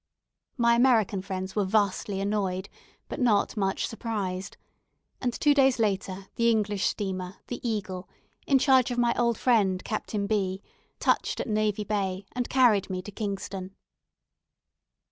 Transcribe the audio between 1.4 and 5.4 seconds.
were vastly annoyed, but not much surprised; and